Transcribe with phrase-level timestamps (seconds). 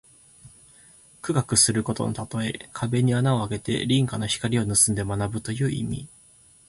[1.21, 2.71] 苦学することのたとえ。
[2.73, 6.07] 壁に穴をあけて隣家の光をぬすんで学ぶという意味。